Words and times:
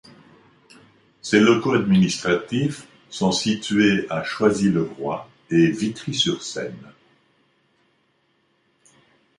Ses 1.21 1.39
locaux 1.39 1.73
administratifs 1.75 2.87
sont 3.11 3.31
situés 3.31 4.07
à 4.09 4.23
Choisy-le-Roi 4.23 5.29
et 5.51 5.69
Vitry-sur-Seine. 5.69 6.91